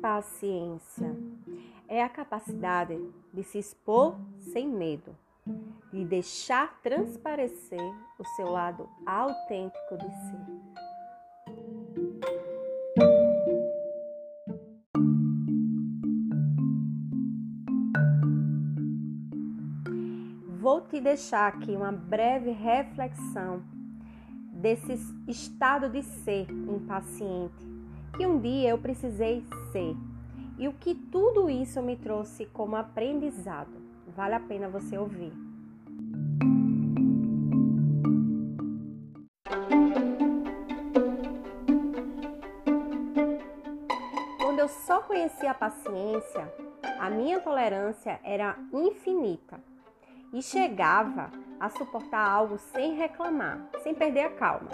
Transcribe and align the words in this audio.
paciência? 0.00 1.16
É 1.86 2.02
a 2.02 2.08
capacidade 2.08 2.98
de 3.32 3.42
se 3.42 3.58
expor 3.58 4.16
sem 4.52 4.68
medo, 4.68 5.16
de 5.92 6.04
deixar 6.04 6.80
transparecer 6.82 7.80
o 8.18 8.24
seu 8.36 8.50
lado 8.50 8.88
autêntico 9.06 9.96
de 9.96 10.10
si. 10.10 10.36
Vou 20.60 20.82
te 20.82 21.00
deixar 21.00 21.48
aqui 21.48 21.70
uma 21.70 21.92
breve 21.92 22.50
reflexão 22.50 23.62
desse 24.52 24.92
estado 25.26 25.88
de 25.88 26.02
ser 26.02 26.50
impaciente 26.50 27.77
que 28.18 28.26
um 28.26 28.40
dia 28.40 28.70
eu 28.70 28.78
precisei 28.78 29.44
ser 29.70 29.96
e 30.58 30.66
o 30.66 30.72
que 30.72 30.92
tudo 30.92 31.48
isso 31.48 31.80
me 31.80 31.94
trouxe 31.94 32.46
como 32.46 32.74
aprendizado. 32.74 33.70
Vale 34.08 34.34
a 34.34 34.40
pena 34.40 34.68
você 34.68 34.98
ouvir. 34.98 35.32
Quando 44.42 44.58
eu 44.58 44.68
só 44.68 45.00
conhecia 45.02 45.52
a 45.52 45.54
paciência, 45.54 46.52
a 46.98 47.08
minha 47.08 47.38
tolerância 47.38 48.18
era 48.24 48.58
infinita 48.72 49.60
e 50.32 50.42
chegava 50.42 51.30
a 51.60 51.70
suportar 51.70 52.28
algo 52.28 52.58
sem 52.58 52.96
reclamar, 52.96 53.64
sem 53.84 53.94
perder 53.94 54.22
a 54.22 54.30
calma. 54.30 54.70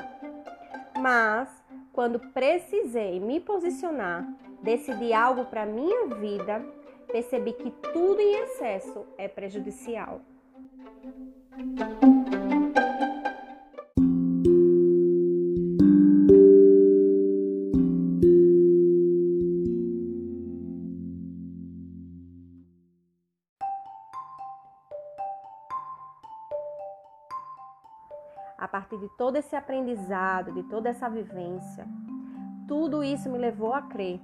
Mas 0.99 1.64
quando 1.95 2.19
precisei 2.19 3.21
me 3.21 3.41
posicionar, 3.41 4.27
decidir 4.61 5.13
algo 5.13 5.45
para 5.45 5.65
minha 5.65 6.09
vida, 6.17 6.61
percebi 7.07 7.53
que 7.53 7.71
tudo 7.71 8.21
em 8.21 8.35
excesso 8.43 9.07
é 9.17 9.29
prejudicial. 9.29 10.21
A 28.65 28.69
partir 28.69 28.99
de 28.99 29.09
todo 29.11 29.37
esse 29.37 29.55
aprendizado, 29.55 30.53
de 30.53 30.63
toda 30.65 30.89
essa 30.89 31.09
vivência, 31.09 31.87
tudo 32.67 33.05
isso 33.05 33.29
me 33.29 33.37
levou 33.37 33.75
a 33.75 33.83
crer 33.83 34.19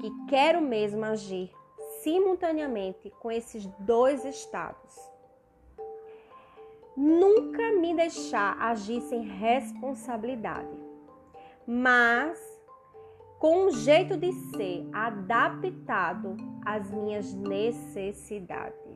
que 0.00 0.10
quero 0.26 0.60
mesmo 0.60 1.04
agir 1.04 1.52
simultaneamente 2.02 3.08
com 3.20 3.30
esses 3.30 3.66
dois 3.78 4.24
estados. 4.24 4.96
Nunca 6.96 7.72
me 7.72 7.94
deixar 7.94 8.60
agir 8.60 9.00
sem 9.02 9.22
responsabilidade, 9.22 10.76
mas 11.66 12.38
com 13.38 13.66
um 13.66 13.70
jeito 13.70 14.16
de 14.16 14.32
ser 14.32 14.88
adaptado 14.92 16.36
às 16.66 16.90
minhas 16.90 17.32
necessidades. 17.32 18.89